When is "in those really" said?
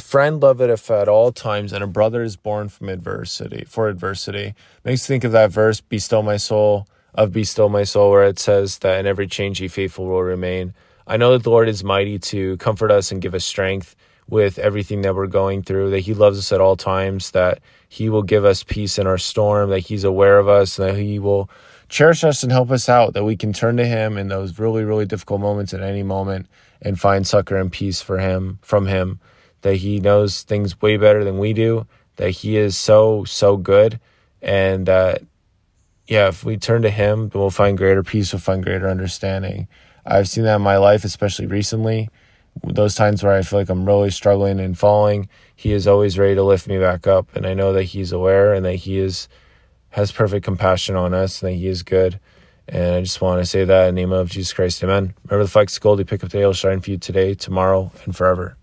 24.16-24.84